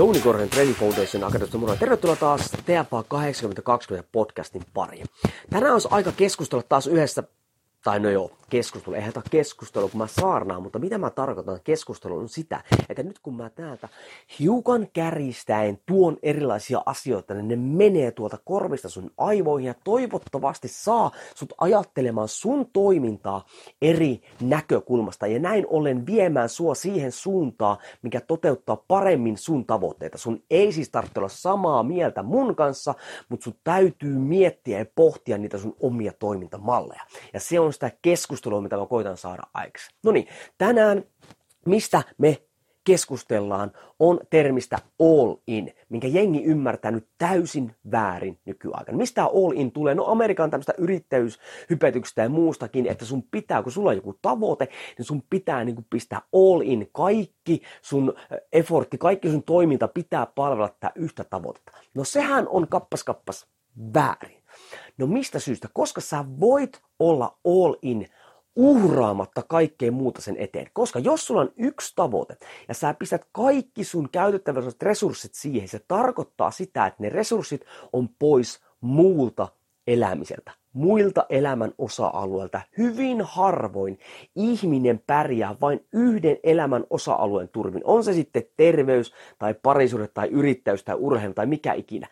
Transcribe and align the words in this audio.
Jouni 0.00 0.20
Korhonen 0.20 0.50
Training 0.50 0.78
Foundation 0.78 1.24
Akademista 1.24 1.58
muraan. 1.58 1.78
Tervetuloa 1.78 2.16
taas 2.16 2.50
TFA 2.50 3.02
8020 3.08 4.08
podcastin 4.12 4.62
pariin. 4.74 5.06
Tänään 5.50 5.72
olisi 5.72 5.88
aika 5.90 6.12
keskustella 6.12 6.62
taas 6.68 6.86
yhdessä 6.86 7.22
tai 7.84 8.00
no 8.00 8.10
joo, 8.10 8.32
keskustelu, 8.50 8.94
eihän 8.94 9.12
tämä 9.12 9.24
keskustelu, 9.30 9.88
kun 9.88 9.98
mä 9.98 10.06
saarnaan, 10.06 10.62
mutta 10.62 10.78
mitä 10.78 10.98
mä 10.98 11.10
tarkoitan 11.10 11.60
keskustelu 11.64 12.18
on 12.18 12.28
sitä, 12.28 12.64
että 12.88 13.02
nyt 13.02 13.18
kun 13.18 13.36
mä 13.36 13.50
täältä 13.50 13.88
hiukan 14.38 14.88
kärjistäen 14.92 15.78
tuon 15.86 16.16
erilaisia 16.22 16.82
asioita, 16.86 17.34
niin 17.34 17.48
ne 17.48 17.56
menee 17.56 18.10
tuolta 18.10 18.38
korvista 18.44 18.88
sun 18.88 19.10
aivoihin 19.18 19.66
ja 19.66 19.74
toivottavasti 19.84 20.68
saa 20.68 21.10
sut 21.34 21.52
ajattelemaan 21.58 22.28
sun 22.28 22.66
toimintaa 22.72 23.44
eri 23.82 24.20
näkökulmasta 24.40 25.26
ja 25.26 25.38
näin 25.38 25.66
ollen 25.68 26.06
viemään 26.06 26.48
sua 26.48 26.74
siihen 26.74 27.12
suuntaan, 27.12 27.76
mikä 28.02 28.20
toteuttaa 28.20 28.76
paremmin 28.88 29.36
sun 29.36 29.66
tavoitteita. 29.66 30.18
Sun 30.18 30.42
ei 30.50 30.72
siis 30.72 30.90
tarvitse 30.90 31.20
olla 31.20 31.28
samaa 31.28 31.82
mieltä 31.82 32.22
mun 32.22 32.56
kanssa, 32.56 32.94
mutta 33.28 33.44
sun 33.44 33.54
täytyy 33.64 34.18
miettiä 34.18 34.78
ja 34.78 34.86
pohtia 34.94 35.38
niitä 35.38 35.58
sun 35.58 35.76
omia 35.80 36.12
toimintamalleja. 36.12 37.02
Ja 37.32 37.40
se 37.40 37.60
on 37.60 37.72
sitä 37.72 37.90
keskustelua, 38.02 38.39
mitä 38.62 38.76
mä 38.76 38.86
koitan 38.86 39.16
saada 39.16 39.42
aiksi. 39.54 39.90
No 40.04 40.12
niin, 40.12 40.26
tänään 40.58 41.04
mistä 41.66 42.02
me 42.18 42.42
keskustellaan, 42.84 43.72
on 43.98 44.20
termistä 44.30 44.78
all 45.00 45.34
in, 45.46 45.74
minkä 45.88 46.08
jengi 46.08 46.44
ymmärtää 46.44 46.90
nyt 46.90 47.08
täysin 47.18 47.76
väärin 47.90 48.38
nykyaikana. 48.44 48.98
Mistä 48.98 49.24
all 49.24 49.52
in 49.54 49.72
tulee? 49.72 49.94
No 49.94 50.04
Amerikan 50.04 50.50
tämmöistä 50.50 50.74
yrittäjyyshypetyksestä 50.78 52.22
ja 52.22 52.28
muustakin, 52.28 52.86
että 52.86 53.04
sun 53.04 53.22
pitää, 53.30 53.62
kun 53.62 53.72
sulla 53.72 53.90
on 53.90 53.96
joku 53.96 54.18
tavoite, 54.22 54.68
niin 54.98 55.06
sun 55.06 55.22
pitää 55.30 55.64
niin 55.64 55.86
pistää 55.90 56.22
all 56.32 56.60
in. 56.60 56.88
Kaikki 56.92 57.62
sun 57.82 58.14
effortti, 58.52 58.98
kaikki 58.98 59.30
sun 59.30 59.42
toiminta 59.42 59.88
pitää 59.88 60.26
palvella 60.26 60.68
tätä 60.68 60.92
yhtä 60.94 61.24
tavoitetta. 61.24 61.72
No 61.94 62.04
sehän 62.04 62.48
on 62.48 62.68
kappas 62.68 63.04
kappas 63.04 63.46
väärin. 63.94 64.42
No 64.98 65.06
mistä 65.06 65.38
syystä? 65.38 65.68
Koska 65.72 66.00
sä 66.00 66.24
voit 66.40 66.82
olla 66.98 67.38
all 67.44 67.74
in 67.82 68.08
uhraamatta 68.56 69.42
kaikkea 69.48 69.92
muuta 69.92 70.22
sen 70.22 70.36
eteen. 70.36 70.66
Koska 70.72 70.98
jos 70.98 71.26
sulla 71.26 71.40
on 71.40 71.52
yksi 71.56 71.92
tavoite 71.96 72.36
ja 72.68 72.74
sä 72.74 72.94
pistät 72.94 73.26
kaikki 73.32 73.84
sun 73.84 74.08
käytettävissä 74.12 74.70
resurssit 74.82 75.34
siihen, 75.34 75.68
se 75.68 75.80
tarkoittaa 75.88 76.50
sitä, 76.50 76.86
että 76.86 77.02
ne 77.02 77.08
resurssit 77.08 77.64
on 77.92 78.08
pois 78.18 78.60
muulta 78.80 79.48
elämiseltä, 79.86 80.52
muilta 80.72 81.26
elämän 81.28 81.72
osa-alueilta. 81.78 82.60
Hyvin 82.78 83.20
harvoin 83.20 83.98
ihminen 84.36 85.02
pärjää 85.06 85.56
vain 85.60 85.86
yhden 85.92 86.36
elämän 86.42 86.84
osa-alueen 86.90 87.48
turvin. 87.48 87.82
On 87.84 88.04
se 88.04 88.12
sitten 88.12 88.42
terveys 88.56 89.12
tai 89.38 89.54
parisuhde 89.62 90.08
tai 90.08 90.28
yrittäjyys 90.28 90.84
tai 90.84 90.96
urheilu 90.98 91.34
tai 91.34 91.46
mikä 91.46 91.72
ikinä 91.72 92.06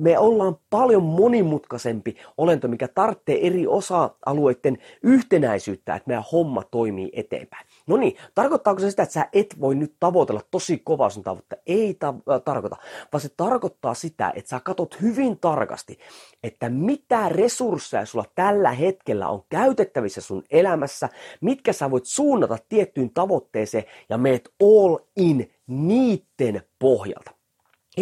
me 0.00 0.18
ollaan 0.18 0.56
paljon 0.70 1.02
monimutkaisempi 1.02 2.16
olento, 2.36 2.68
mikä 2.68 2.88
tarvitsee 2.88 3.46
eri 3.46 3.66
osa-alueiden 3.66 4.78
yhtenäisyyttä, 5.02 5.94
että 5.94 6.08
meidän 6.08 6.24
homma 6.32 6.62
toimii 6.70 7.10
eteenpäin. 7.12 7.66
No 7.86 7.96
niin, 7.96 8.16
tarkoittaako 8.34 8.80
se 8.80 8.90
sitä, 8.90 9.02
että 9.02 9.12
sä 9.12 9.28
et 9.32 9.60
voi 9.60 9.74
nyt 9.74 9.94
tavoitella 10.00 10.40
tosi 10.50 10.78
kovaa 10.84 11.10
sun 11.10 11.22
tavoitetta? 11.22 11.56
Ei 11.66 11.94
ta- 11.94 12.14
äh, 12.30 12.42
tarkoita, 12.44 12.76
vaan 13.12 13.20
se 13.20 13.28
tarkoittaa 13.36 13.94
sitä, 13.94 14.32
että 14.34 14.48
sä 14.48 14.60
katot 14.60 15.00
hyvin 15.00 15.38
tarkasti, 15.38 15.98
että 16.42 16.68
mitä 16.68 17.28
resursseja 17.28 18.06
sulla 18.06 18.24
tällä 18.34 18.72
hetkellä 18.72 19.28
on 19.28 19.42
käytettävissä 19.48 20.20
sun 20.20 20.42
elämässä, 20.50 21.08
mitkä 21.40 21.72
sä 21.72 21.90
voit 21.90 22.04
suunnata 22.04 22.58
tiettyyn 22.68 23.10
tavoitteeseen 23.10 23.84
ja 24.08 24.18
meet 24.18 24.50
all 24.62 24.98
in 25.16 25.50
niiden 25.66 26.62
pohjalta. 26.78 27.39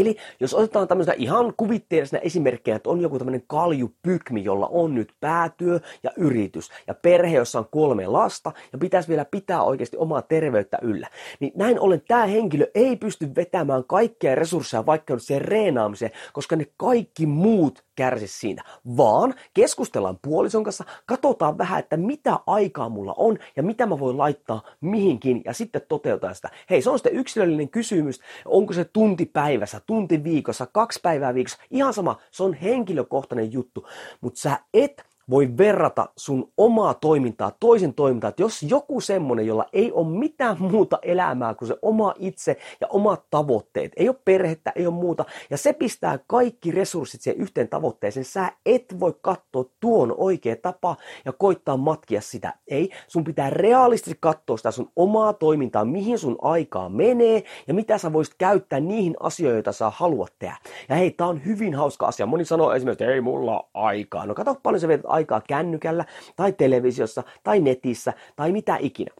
Eli 0.00 0.16
jos 0.40 0.54
otetaan 0.54 0.88
tämmöistä 0.88 1.12
ihan 1.16 1.52
kuvitteellisena 1.56 2.20
esimerkkejä, 2.20 2.76
että 2.76 2.90
on 2.90 3.00
joku 3.00 3.18
tämmöinen 3.18 3.42
kaljupykmi, 3.46 4.44
jolla 4.44 4.66
on 4.66 4.94
nyt 4.94 5.12
päätyö 5.20 5.80
ja 6.02 6.10
yritys 6.16 6.70
ja 6.86 6.94
perhe, 6.94 7.36
jossa 7.36 7.58
on 7.58 7.66
kolme 7.70 8.06
lasta 8.06 8.52
ja 8.72 8.78
pitäisi 8.78 9.08
vielä 9.08 9.24
pitää 9.24 9.62
oikeasti 9.62 9.96
omaa 9.96 10.22
terveyttä 10.22 10.78
yllä. 10.82 11.08
Niin 11.40 11.52
näin 11.56 11.80
ollen 11.80 12.02
tämä 12.08 12.26
henkilö 12.26 12.66
ei 12.74 12.96
pysty 12.96 13.34
vetämään 13.36 13.84
kaikkia 13.84 14.34
resursseja 14.34 14.86
vaikka 14.86 15.14
nyt 15.14 15.22
siihen 15.22 15.42
reenaamiseen, 15.42 16.10
koska 16.32 16.56
ne 16.56 16.66
kaikki 16.76 17.26
muut 17.26 17.84
kärsi 17.94 18.28
siinä, 18.28 18.64
vaan 18.96 19.34
keskustellaan 19.54 20.18
puolison 20.22 20.64
kanssa, 20.64 20.84
katsotaan 21.06 21.58
vähän, 21.58 21.78
että 21.78 21.96
mitä 21.96 22.38
aikaa 22.46 22.88
mulla 22.88 23.14
on 23.16 23.38
ja 23.56 23.62
mitä 23.62 23.86
mä 23.86 23.98
voin 23.98 24.18
laittaa 24.18 24.62
mihinkin 24.80 25.42
ja 25.44 25.52
sitten 25.52 25.82
toteutetaan 25.88 26.34
sitä. 26.34 26.50
Hei, 26.70 26.82
se 26.82 26.90
on 26.90 26.98
sitten 26.98 27.16
yksilöllinen 27.16 27.68
kysymys, 27.68 28.20
onko 28.44 28.72
se 28.72 28.84
tunti 28.84 29.26
päivässä, 29.26 29.80
tunti 29.88 30.24
viikossa, 30.24 30.66
kaksi 30.66 31.00
päivää 31.02 31.34
viikossa, 31.34 31.58
ihan 31.70 31.94
sama, 31.94 32.20
se 32.30 32.42
on 32.42 32.54
henkilökohtainen 32.54 33.52
juttu, 33.52 33.86
mutta 34.20 34.40
sä 34.40 34.58
et 34.74 35.02
voi 35.30 35.48
verrata 35.58 36.08
sun 36.16 36.52
omaa 36.56 36.94
toimintaa 36.94 37.52
toisen 37.60 37.94
toimintaan. 37.94 38.28
Että 38.28 38.42
jos 38.42 38.62
joku 38.62 39.00
semmonen, 39.00 39.46
jolla 39.46 39.66
ei 39.72 39.92
ole 39.92 40.18
mitään 40.18 40.56
muuta 40.58 40.98
elämää 41.02 41.54
kuin 41.54 41.68
se 41.68 41.76
oma 41.82 42.14
itse 42.18 42.56
ja 42.80 42.86
omat 42.90 43.24
tavoitteet, 43.30 43.92
ei 43.96 44.08
ole 44.08 44.16
perhettä, 44.24 44.72
ei 44.76 44.86
ole 44.86 44.94
muuta, 44.94 45.24
ja 45.50 45.58
se 45.58 45.72
pistää 45.72 46.18
kaikki 46.26 46.70
resurssit 46.70 47.20
siihen 47.20 47.42
yhteen 47.42 47.68
tavoitteeseen, 47.68 48.24
sä 48.24 48.52
et 48.66 49.00
voi 49.00 49.14
katsoa 49.20 49.64
tuon 49.80 50.14
oikea 50.16 50.56
tapa 50.56 50.96
ja 51.24 51.32
koittaa 51.32 51.76
matkia 51.76 52.20
sitä. 52.20 52.54
Ei, 52.68 52.90
sun 53.08 53.24
pitää 53.24 53.50
realistisesti 53.50 54.18
katsoa 54.20 54.56
sitä 54.56 54.70
sun 54.70 54.90
omaa 54.96 55.32
toimintaa, 55.32 55.84
mihin 55.84 56.18
sun 56.18 56.36
aikaa 56.42 56.88
menee 56.88 57.42
ja 57.66 57.74
mitä 57.74 57.98
sä 57.98 58.12
voisit 58.12 58.34
käyttää 58.38 58.80
niihin 58.80 59.16
asioihin, 59.20 59.56
joita 59.56 59.72
sä 59.72 59.90
haluat 59.90 60.32
tehdä. 60.38 60.56
Ja 60.88 60.96
hei, 60.96 61.10
tää 61.10 61.26
on 61.26 61.44
hyvin 61.44 61.74
hauska 61.74 62.06
asia. 62.06 62.26
Moni 62.26 62.44
sanoo 62.44 62.72
esimerkiksi, 62.72 63.04
että 63.04 63.14
ei 63.14 63.20
mulla 63.20 63.68
aikaa. 63.74 64.26
No 64.26 64.34
kato 64.34 64.54
paljon 64.62 64.80
sä 64.80 64.88
vietät 64.88 65.06
kännykällä 65.48 66.04
tai 66.36 66.52
televisiossa 66.52 67.22
tai 67.42 67.60
netissä 67.60 68.12
tai 68.36 68.52
mitä 68.52 68.76
ikinä. 68.80 69.10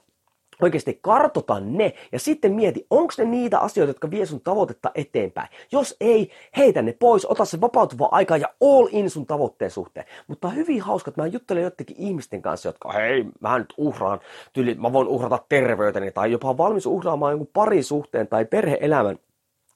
Oikeasti 0.63 0.99
kartota 1.03 1.61
ne 1.61 1.95
ja 2.13 2.19
sitten 2.19 2.53
mieti, 2.53 2.87
onko 2.91 3.13
ne 3.19 3.25
niitä 3.25 3.59
asioita, 3.59 3.91
jotka 3.91 4.11
vie 4.11 4.27
sun 4.27 4.41
tavoitetta 4.41 4.91
eteenpäin. 4.95 5.49
Jos 5.73 5.97
ei, 6.01 6.31
heitä 6.57 6.83
ne 6.83 6.93
pois, 6.93 7.27
ota 7.27 7.45
se 7.45 7.61
vapautuva 7.61 8.09
aika 8.11 8.37
ja 8.37 8.49
all 8.61 8.89
in 8.91 9.11
sun 9.11 9.27
tavoitteen 9.27 9.71
suhteen. 9.71 10.07
Mutta 10.29 10.49
hyvin 10.49 10.81
hauska, 10.83 11.11
että 11.11 11.23
mä 11.23 11.27
juttelen 11.27 11.63
jotenkin 11.63 11.97
ihmisten 11.99 12.43
kanssa, 12.43 12.69
jotka 12.69 12.93
hei, 12.93 13.25
mä 13.41 13.59
nyt 13.59 13.75
uhraan, 13.77 14.21
tyli, 14.53 14.75
mä 14.75 14.93
voin 14.93 15.09
uhrata 15.09 15.39
terveyteni 15.49 16.11
tai 16.11 16.33
jopa 16.33 16.57
valmis 16.57 16.87
uhraamaan 16.87 17.33
jonkun 17.33 17.51
parisuhteen 17.53 18.29
tai 18.29 18.45
perheelämän 18.45 19.19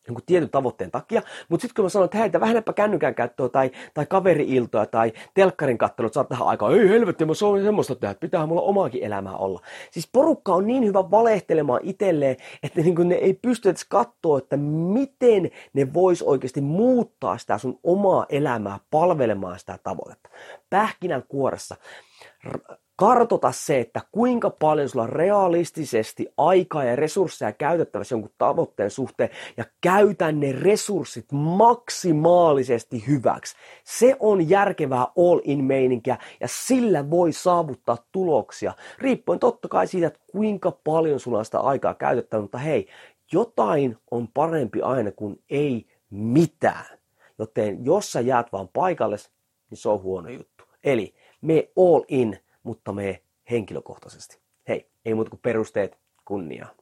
jonkun 0.06 0.22
tietyn 0.26 0.50
tavoitteen 0.50 0.90
takia, 0.90 1.22
mutta 1.48 1.62
sitten 1.62 1.74
kun 1.74 1.84
mä 1.84 1.88
sanon, 1.88 2.04
että 2.04 2.18
hei, 2.18 2.32
vähennäpä 2.32 2.72
kännykän 2.72 3.14
käyttöä 3.14 3.48
tai, 3.48 3.70
tai 3.94 4.06
kaveri-iltoa 4.06 4.86
tai 4.86 5.12
telkkarin 5.34 5.78
kattelua, 5.78 6.06
että 6.06 6.14
saat 6.14 6.28
tähän 6.28 6.48
aikaan, 6.48 6.74
ei 6.74 6.88
helvetti, 6.88 7.24
mä 7.24 7.34
soin 7.34 7.62
semmoista 7.62 7.94
tehdä, 7.94 8.10
että 8.10 8.20
pitää 8.20 8.46
mulla 8.46 8.62
omaakin 8.62 9.04
elämää 9.04 9.36
olla. 9.36 9.60
Siis 9.90 10.08
porukka 10.12 10.54
on 10.54 10.66
niin 10.66 10.84
hyvä 10.84 11.10
valehtelemaan 11.10 11.80
itselleen, 11.82 12.36
että 12.62 12.80
niin 12.80 13.08
ne 13.08 13.14
ei 13.14 13.34
pysty 13.34 13.68
edes 13.68 13.84
katsoa, 13.84 14.38
että 14.38 14.56
miten 14.56 15.50
ne 15.72 15.94
vois 15.94 16.22
oikeasti 16.22 16.60
muuttaa 16.60 17.38
sitä 17.38 17.58
sun 17.58 17.78
omaa 17.82 18.26
elämää 18.28 18.78
palvelemaan 18.90 19.58
sitä 19.58 19.78
tavoitetta. 19.82 20.28
Pähkinän 20.70 21.22
kuoressa 21.28 21.76
kartota 23.02 23.52
se, 23.52 23.80
että 23.80 24.00
kuinka 24.12 24.50
paljon 24.50 24.88
sulla 24.88 25.06
realistisesti 25.06 26.28
aikaa 26.36 26.84
ja 26.84 26.96
resursseja 26.96 27.52
käytettävissä 27.52 28.14
jonkun 28.14 28.30
tavoitteen 28.38 28.90
suhteen 28.90 29.30
ja 29.56 29.64
käytä 29.80 30.32
ne 30.32 30.52
resurssit 30.52 31.32
maksimaalisesti 31.32 33.06
hyväksi. 33.06 33.56
Se 33.84 34.16
on 34.20 34.48
järkevää 34.48 35.06
all-in 35.18 35.64
meininkiä 35.64 36.18
ja 36.40 36.48
sillä 36.50 37.10
voi 37.10 37.32
saavuttaa 37.32 37.96
tuloksia. 38.12 38.72
Riippuen 38.98 39.38
totta 39.38 39.68
kai 39.68 39.86
siitä, 39.86 40.06
että 40.06 40.20
kuinka 40.32 40.70
paljon 40.84 41.20
sulla 41.20 41.38
on 41.38 41.44
sitä 41.44 41.60
aikaa 41.60 41.94
käytettävä, 41.94 42.42
mutta 42.42 42.58
hei, 42.58 42.88
jotain 43.32 43.96
on 44.10 44.28
parempi 44.34 44.82
aina 44.82 45.12
kuin 45.12 45.42
ei 45.50 45.86
mitään. 46.10 46.98
Joten 47.38 47.84
jos 47.84 48.12
sä 48.12 48.20
jäät 48.20 48.52
vaan 48.52 48.68
paikalle, 48.68 49.16
niin 49.70 49.78
se 49.78 49.88
on 49.88 50.02
huono 50.02 50.28
juttu. 50.28 50.64
Eli 50.84 51.14
me 51.40 51.68
all 51.76 52.02
in, 52.08 52.38
mutta 52.62 52.92
me 52.92 53.22
henkilökohtaisesti. 53.50 54.40
Hei, 54.68 54.90
ei 55.04 55.14
muuta 55.14 55.30
kuin 55.30 55.40
perusteet 55.40 55.98
kunniaa. 56.24 56.74